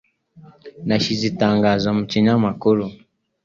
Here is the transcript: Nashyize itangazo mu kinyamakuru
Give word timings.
Nashyize 0.87 1.23
itangazo 1.31 1.87
mu 1.97 2.03
kinyamakuru 2.11 2.83